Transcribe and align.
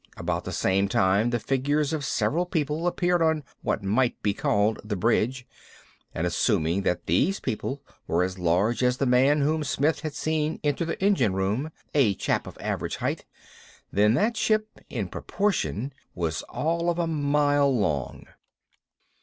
About 0.17 0.45
the 0.45 0.51
same 0.51 0.87
time 0.87 1.29
the 1.29 1.37
figures 1.39 1.93
of 1.93 2.03
several 2.03 2.47
people 2.47 2.87
appeared 2.87 3.21
on 3.21 3.43
what 3.61 3.83
might 3.83 4.19
be 4.23 4.33
called 4.33 4.81
the 4.83 4.95
bridge; 4.95 5.45
and 6.15 6.25
assuming 6.25 6.81
that 6.81 7.05
these 7.05 7.39
people 7.39 7.83
were 8.07 8.23
as 8.23 8.39
large 8.39 8.81
as 8.81 8.97
the 8.97 9.05
man 9.05 9.41
whom 9.41 9.63
Smith 9.63 9.99
had 9.99 10.15
seen 10.15 10.59
enter 10.63 10.85
the 10.85 10.99
engine 11.05 11.33
room 11.33 11.69
a 11.93 12.15
chap 12.15 12.47
of 12.47 12.57
average 12.59 12.95
height 12.95 13.25
then 13.91 14.15
that 14.15 14.35
ship, 14.35 14.79
in 14.89 15.07
proportion, 15.07 15.93
was 16.15 16.41
all 16.49 16.89
of 16.89 16.97
a 16.97 17.05
mile 17.05 17.71
long! 17.71 18.25